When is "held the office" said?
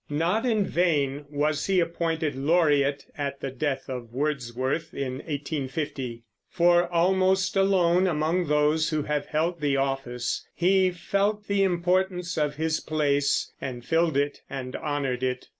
9.27-10.43